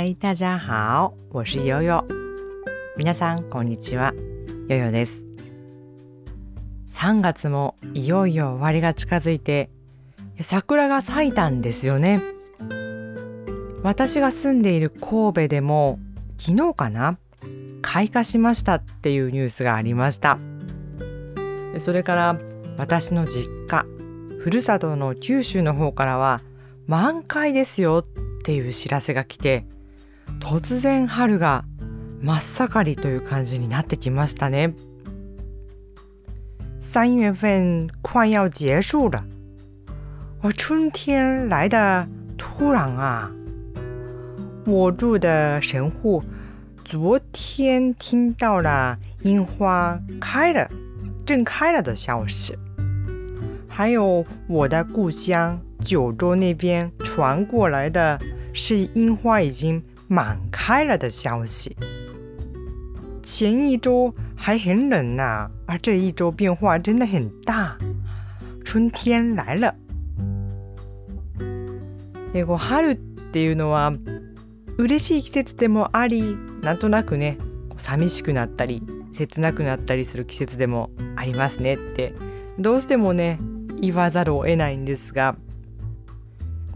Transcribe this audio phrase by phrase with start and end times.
[0.00, 2.04] 嗨，大家好，我是悠悠。
[2.96, 4.14] 皆さんこんにちは、
[4.68, 5.24] ヨヨです。
[6.92, 9.70] 3月もいよいよ終わりが近づいて、
[10.40, 12.22] 桜が咲いたんですよね。
[13.82, 15.98] 私が住んでいる神戸でも
[16.38, 17.18] 昨日かな
[17.82, 20.38] 開花しましたっていうニュースがありました
[21.78, 22.38] それから
[22.76, 23.84] 私の実家
[24.38, 26.40] ふるさとの九州の方からは
[26.86, 29.66] 満開ですよっていう知らせが来て
[30.40, 31.64] 突然春が
[32.20, 34.74] 真っ盛りという感じになってきましたね。
[36.80, 39.22] 三月份快要结束了，
[40.40, 43.30] 而春天来的突然啊！
[44.64, 46.22] 我住的神户
[46.84, 50.68] 昨天听到了樱花开了，
[51.26, 52.56] 正开了的消息，
[53.68, 58.18] 还有我的故乡九州那边传过来的
[58.52, 61.76] 是樱花已经满开了的消息。
[63.22, 67.76] 前一周还很冷呢，而这一周变化真的很大，
[68.64, 69.74] 春天来了。
[72.32, 72.96] で、こう春っ
[73.32, 73.92] ていうのは
[74.78, 77.36] 嬉しい季節でもありなんとなくね
[77.78, 82.14] 寂しくなったり切なくなったりする季節でもありますねって
[82.58, 83.38] どうしてもね
[83.80, 85.36] 言わざるを得ないんですが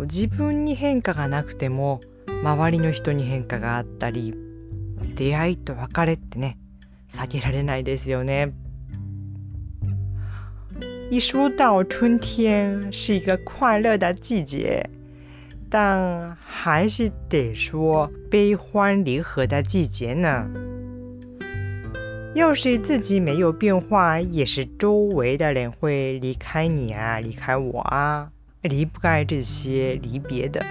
[0.00, 2.00] 自分に変化がなくても
[2.43, 4.33] 周りの人に変化があったり
[5.15, 6.57] 出会いと別れってね
[7.09, 8.53] 避けられないですよね。
[11.09, 14.89] 一说到春天是一个快乐的季节，
[15.69, 20.45] 但还是得说悲欢离合的季节呢。
[22.35, 28.29] 要是自己没有变化，也是周围的人会离开你啊，离开我啊，
[28.63, 30.61] 离不开这些离别的。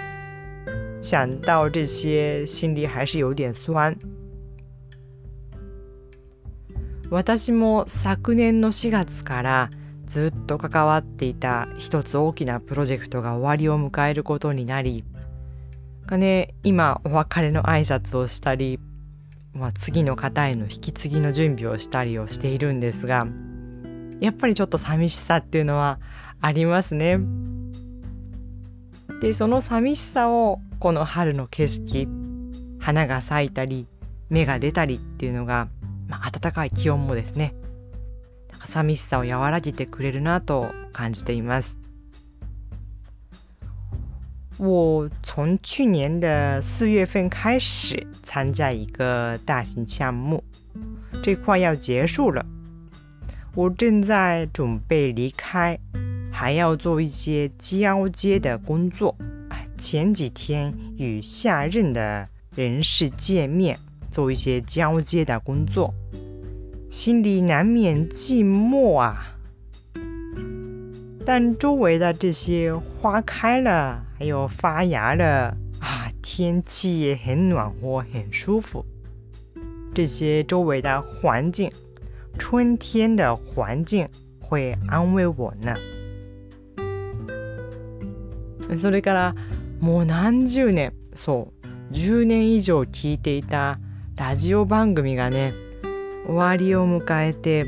[1.02, 3.94] 想到这些，心里还是有点酸。
[7.10, 9.70] 私も昨年の4月から
[10.06, 15.04] ずっと関わっていた一つ大きなプロジェクトが終わりを迎えることになり
[16.10, 18.78] ね今お別れの挨拶をしたり、
[19.52, 23.26] まあ、次の方への引き継ぎの準備をしたりをしているんですが
[24.20, 26.00] やっぱりちょっと寂しさっていうのは
[26.40, 27.18] ありますね。
[29.22, 32.08] でその寂しさをこの春の景色
[32.80, 33.86] 花が咲いたり
[34.30, 35.68] 芽が出たりっていうのが、
[36.08, 37.54] まあ、暖かい気温もですね
[38.64, 41.76] 寂しさを和らげてくれるなと感じています。
[44.58, 50.42] 我从去年的四月份开始参加一个大型项目，
[51.22, 52.44] 这快要结束了。
[53.54, 55.78] 我正在准备离开，
[56.42, 59.16] 还要做一些交接的工作。
[59.78, 63.78] 前几天与下任的人士见面，
[64.10, 65.94] 做一些交接的工作。
[66.90, 69.24] 心里难免寂寞啊，
[71.24, 78.84] 但周围的这些花开了，还有发芽了啊，天气也很暖和，很舒服。
[79.94, 81.70] 这些周围的环境，
[82.36, 84.08] 春天的环境
[84.40, 85.72] 会安慰我呢。
[88.78, 89.34] それから
[89.80, 91.52] もう何十年、そ
[91.90, 93.78] う10年以上聞いていた
[94.16, 95.54] ラジオ番組がね。
[96.26, 97.66] 終わりを迎えて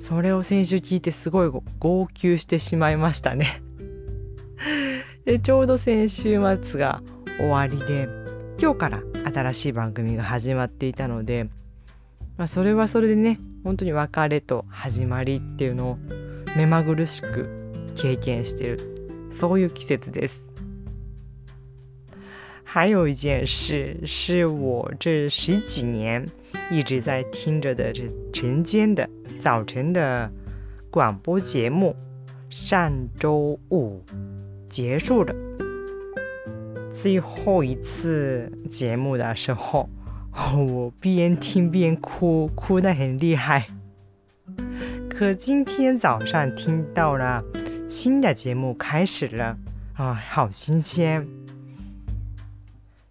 [0.00, 3.62] それを先週聞いてすごい号泣してしまいましたね
[5.24, 7.02] でちょうど先週末が
[7.38, 8.08] 終わりで
[8.60, 9.02] 今日から
[9.32, 11.48] 新しい番組が始まっていたので、
[12.36, 15.98] まあ、それはそれでね本当に別れと始まりっていうのを
[16.56, 17.48] 目まぐるしく
[17.94, 18.97] 経験してる
[19.31, 20.35] そういう季節です。
[22.63, 26.25] 还有一件事是我这十几年
[26.71, 29.07] 一直在听着的这晨间的
[29.39, 30.31] 早晨的
[30.89, 31.95] 广播节目，
[32.49, 34.01] 上周五
[34.69, 35.35] 结束了。
[36.91, 39.87] 最后一次节目的时候，
[40.67, 43.67] 我边听边哭，哭得很厉害。
[45.09, 47.43] 可今天早上听到了
[47.88, 49.56] 新的节目开始了，
[49.96, 51.26] 啊，好新鲜！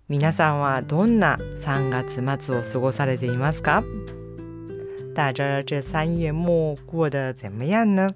[0.07, 3.83] 皆さんはどんな3月末を過ごされていますか？
[5.15, 8.07] 大家这三月末过得怎么样呢？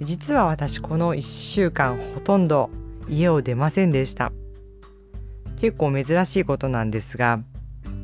[0.00, 2.68] 実は私この1週間ほとんど
[3.08, 4.32] 家を出ませんでした。
[5.58, 7.40] 結構珍しいことなんですが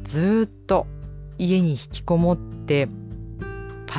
[0.03, 0.87] ずっと
[1.37, 2.89] 家に引きこもって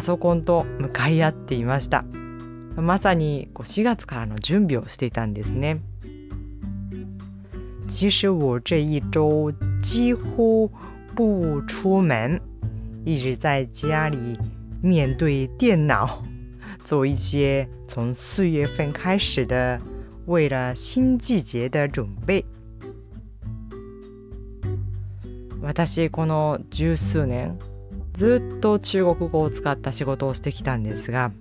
[0.01, 2.03] パソコンと向かい合っていました
[2.75, 5.79] まさに4月からの準備をしていたんですね
[7.87, 10.71] 其实我这一周几乎
[11.13, 12.41] 不出门，
[13.05, 14.33] 一直在家里
[14.81, 16.23] 面对电脑，
[16.83, 19.79] 做一些从四月份开始的
[20.25, 22.43] 为了新季节的准备。
[25.75, 27.55] 私この十数年
[28.21, 31.31] ずっと中国語を使った仕事をしてきたんですが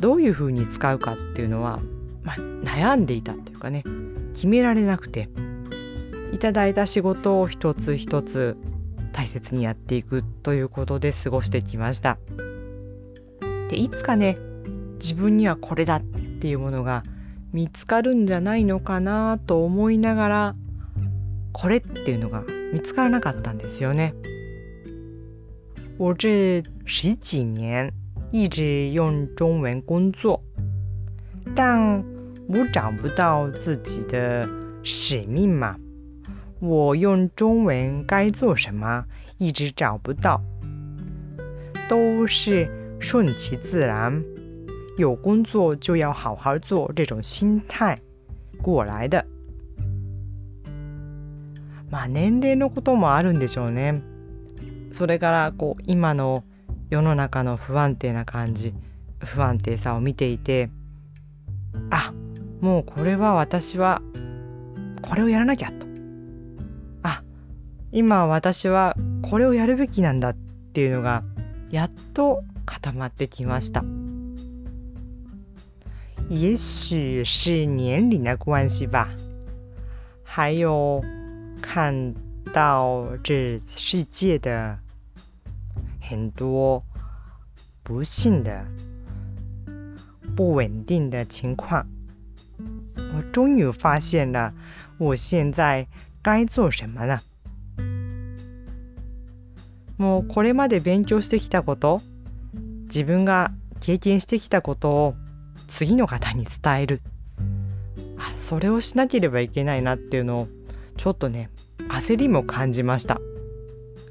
[0.00, 1.80] どういうふうに使うかっていうのは、
[2.22, 3.84] まあ、悩んでいたというかね
[4.32, 5.28] 決められなくて
[6.32, 8.56] いただいた仕事を一つ一つ
[9.12, 12.16] 大切にやっていくということで過ごしてきました
[13.68, 14.38] でいつかね
[14.94, 17.02] 自分にはこれだっていうものが
[17.52, 20.54] 見つかるんじゃないのかなと思いながら
[21.52, 24.14] これっていうのが見つからなかったんですよね。
[25.97, 27.91] 我这十几年
[28.31, 30.41] 一直用中文工作，
[31.55, 32.03] 但
[32.47, 34.47] 我找不到自己的
[34.83, 35.75] 使命嘛。
[36.59, 39.03] 我用中文该做什么，
[39.37, 40.41] 一直找不到，
[41.89, 42.69] 都是
[42.99, 44.23] 顺其自然，
[44.97, 47.97] 有工作就要好好做这种心态
[48.61, 49.25] 过来的。
[51.91, 54.01] まあ年齢のこともあるんでしょうね。
[54.96, 56.42] それからこう今の
[56.88, 58.72] 世の中の不安定な感じ
[59.18, 60.70] 不安定さを見ていて
[61.90, 62.14] あ
[62.62, 64.00] もうこれは私は
[65.02, 65.86] これをやらなきゃと
[67.02, 67.22] あ
[67.92, 70.34] 今私はこれをやるべきなんだっ
[70.72, 71.22] ていうのが
[71.68, 73.84] やっと固まってきました。
[76.30, 79.08] 也许是年龄的关系吧，
[80.24, 81.04] 还有
[81.60, 82.14] 看
[82.54, 84.78] 到这世界的
[86.08, 86.82] 很多
[87.82, 88.64] 不幸的、
[90.36, 91.86] 不稳定的情况，
[92.96, 94.52] 我终于发现了
[94.98, 95.86] 我现在
[96.22, 97.20] 该做什么呢？
[99.98, 102.00] もうこれまで勉強してきたこと、
[102.84, 103.50] 自分が
[103.80, 105.14] 経験してきたことを
[105.66, 107.00] 次の方に伝える。
[108.34, 110.48] それをしなければいけないなっていうのを
[110.96, 111.50] ちょっとね
[111.88, 113.20] 焦りも感じました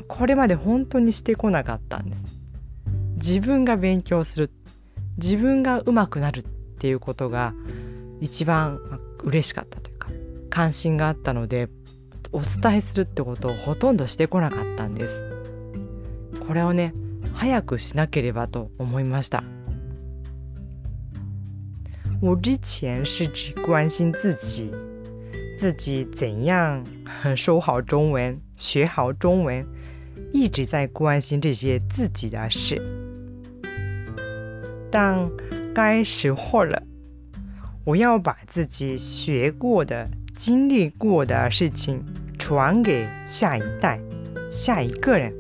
[0.08, 2.26] これまで本当にしてこなかったんです。
[3.16, 4.52] 自分が勉強する
[5.18, 7.54] 自分が上手くなるっていうことが
[8.20, 8.80] 一番
[9.24, 10.10] 嬉しかったというか
[10.50, 11.70] 関心があったので
[12.32, 15.24] お伝えするってことをほとんどしてこなかったんです。
[16.48, 16.94] これをね
[17.34, 19.44] 早くしなければと思いました。
[22.22, 24.72] 我之前是只关心自己。
[25.58, 26.84] 自己怎样
[27.36, 29.66] 说好中文、学好中文，
[30.36, 32.82] 一直在关心这些自己的事。
[34.92, 35.32] 但
[35.74, 36.84] 该时候了，
[37.86, 42.04] 我要把自己学过的、经历过的事情
[42.38, 43.98] 传给下一代、
[44.52, 45.34] 下一个人。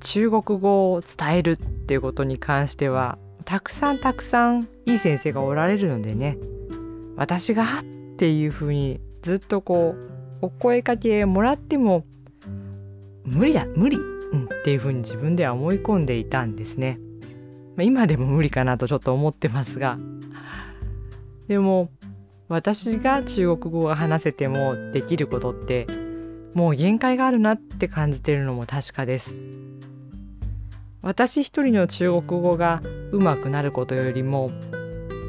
[0.00, 1.56] 中国語を伝えるっ
[1.86, 6.38] ていうことに関してはたくさんたくさんいい先生がおられるのでね
[7.16, 7.84] 私がっ
[8.16, 9.94] ていうふうにずっとこ
[10.40, 12.04] うお声かけもらっても
[13.24, 16.98] 無理だ無理、うん、っていうふうに自分では思い込んでいたんですね。
[17.76, 19.98] まあ、今でも無理かなとちょっと思ってますが
[21.48, 21.90] でも
[22.48, 25.86] 私が中国語が話せてもできることって
[26.52, 29.36] もう限界があるなって感じてるのも確かです。
[31.00, 34.52] 私一人の中国語が上手くなることよりも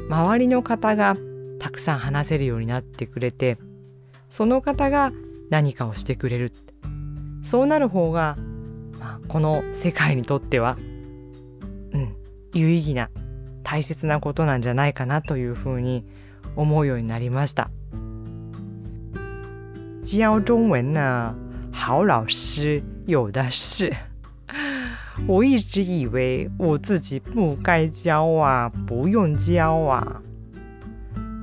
[0.08, 1.16] 周りの方が
[1.58, 3.58] たくさん話せるようになってくれて
[4.30, 5.12] その方が
[5.50, 6.52] 何かをしてくれる
[7.44, 8.36] そうなる方が、
[8.98, 10.76] まあ、この世界にとっては、
[11.92, 12.16] うん、
[12.52, 13.10] 有意義な
[13.62, 16.04] 大切なことなんじゃないかなというふうに
[16.56, 17.70] 思うようになりました。
[20.02, 21.34] 教中文呢，
[21.72, 23.92] 好老师有的是。
[25.28, 30.20] 我一直以为我自己不该教啊，不用教啊。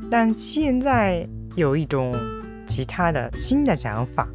[0.10, 2.13] 但现在有一种
[2.67, 4.27] 其他的新的想法。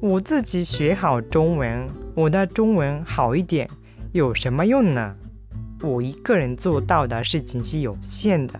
[0.00, 3.68] 我自己学好中文，我的中文好一点，
[4.12, 5.14] 有什么用呢？
[5.82, 8.58] 我一个人做到的事情是有限的。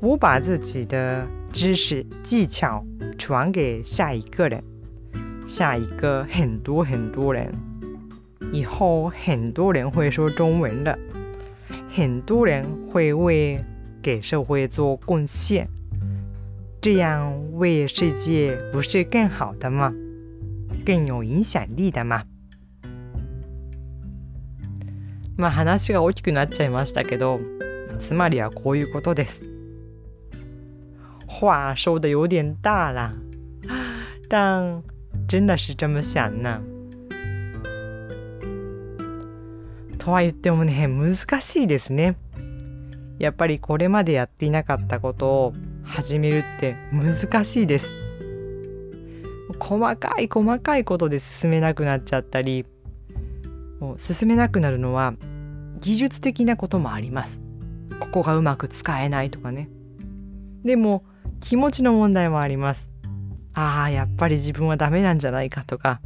[0.00, 2.84] 我把自己的知识技巧
[3.16, 4.60] 传给下一个人，
[5.46, 7.54] 下一个很多很多人，
[8.52, 10.98] 以后很多人会说中文的，
[11.94, 13.56] 很多人会为。
[14.02, 15.64] 给社会做贡献，
[16.82, 19.94] 这样为世界不是更好的吗？
[20.84, 22.24] 更有影響力だま。
[25.36, 27.38] まあ話が大きくなっちゃいましたけど、
[28.00, 29.42] つまりはこういうことです。
[31.28, 33.12] 话说的有点大啦，
[34.28, 34.82] 但
[35.28, 36.60] 真的是这么想呢？
[39.98, 42.16] とは言ってもね難しいですね。
[43.20, 45.54] やっぱりこれまでやっていなかったことを
[45.92, 47.90] 始めるって難しいです。
[49.58, 52.64] 細かい細かいことで進めなくなっちゃったり
[53.78, 55.12] もう進めなくなるのは
[55.78, 57.40] 技術的なこともあります。
[58.00, 59.68] ここがうまく使えないとかね。
[60.64, 61.04] でも
[61.40, 62.88] 気持ちの問題もあります。
[63.52, 66.00] ああやっぱり自分はダメなんじゃないかとか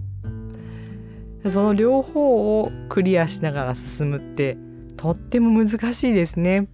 [1.48, 4.58] その両方をクリアしながら進むって
[4.96, 6.66] とっても難しいですね。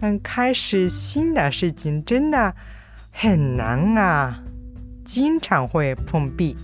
[0.00, 2.54] 但开始新的事情真的
[3.10, 4.42] 很难啊，
[5.04, 6.56] 经常会碰壁。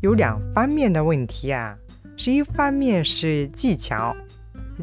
[0.00, 1.76] 有两方面的问题啊，
[2.16, 4.16] 是一方面是技巧，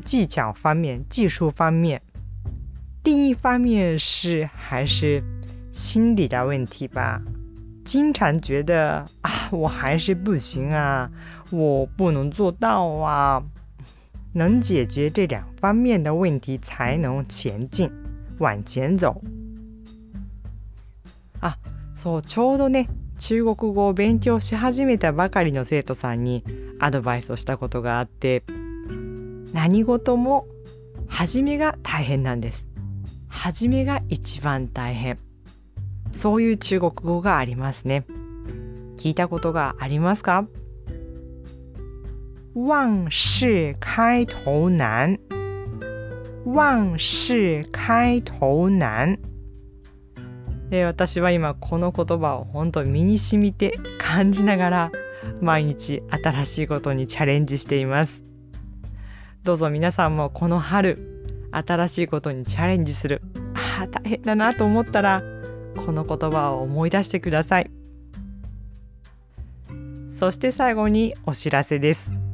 [0.04, 2.00] 技巧方面、技术方面；
[3.04, 5.24] 另一方面是还是
[5.72, 7.22] 心理的问题吧。
[7.84, 11.10] 经常觉得啊，我还是不行啊，
[11.52, 13.42] 我不能做到啊。
[14.36, 17.90] 能解决这两方面的问题，才能前进，
[18.40, 19.22] 往前走。
[21.40, 21.58] あ、
[21.96, 26.44] そうちょうどね、中国語を勉強し始めたばかりの生徒さんに
[26.80, 28.44] アドバイスをしたことがあって、
[29.54, 30.48] 何事も
[31.08, 32.68] 初めが大変なんです。
[33.30, 35.18] 初めが一番大変。
[36.12, 38.06] そういう中国語がありますね。
[38.98, 40.46] 聞いたことがありますか？
[42.56, 45.20] 万事開頭難。
[46.46, 49.20] 万事開頭難。
[50.70, 54.92] で私は今この言葉を本当身に染みて感じながら
[55.42, 58.24] 毎日新しいことにチャレンジしています。
[59.44, 60.98] どうぞ皆さんもこの春
[61.52, 63.22] 新しいことにチャレンジする
[63.54, 65.22] ああ大変だなと思ったら
[65.76, 67.70] この言葉を思い出してください
[70.10, 72.25] そして最後にお知らせです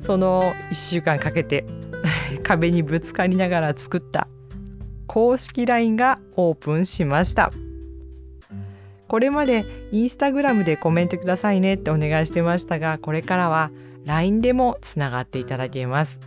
[0.00, 1.64] その1週間かけて
[2.42, 4.28] 壁にぶつかりながら作った
[5.06, 7.52] 公式 LINE がオープンしました。
[9.08, 13.70] これまでインスタグラムでコメントくださいねってお願いしてましたがこれからは
[14.06, 16.18] LINE でもつながっていただけます。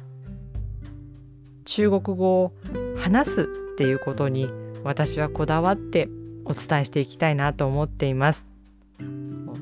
[1.65, 2.53] 中国語を
[2.95, 4.47] 話すっていうことに
[4.83, 6.09] 私はこだわって
[6.45, 8.45] お伝えしていきたいなと思っています。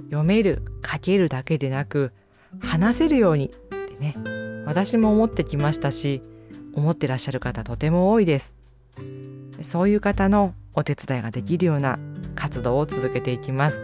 [0.08, 2.12] 読める書けるだけでなく
[2.60, 3.52] 話せるように
[3.94, 4.16] ってね。
[4.66, 6.22] 私も思ってきましたし
[6.74, 8.54] 思ってらっしゃる方とても多いです。
[9.62, 12.00] そういう方のお手伝いができるような
[12.36, 13.80] 活動を続けていきます。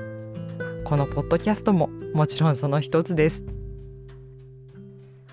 [0.85, 3.43] このポッドキャストももちろんその一つです。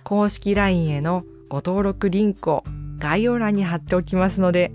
[0.04, 2.64] 公式 LINE へのご登録リンクを
[2.98, 4.72] 概要欄に貼っておきますので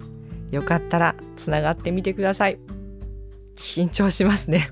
[0.52, 2.58] よかったらつながってみてください。
[3.56, 4.72] 紧張しますね。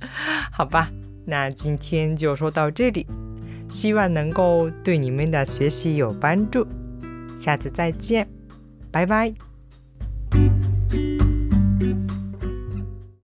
[0.52, 0.90] 好吧，
[1.26, 3.06] 那今天就说到这里，
[3.70, 6.66] 希望能够对你们的学习有帮助。
[7.36, 8.28] 下次再见，
[8.90, 9.49] 拜拜。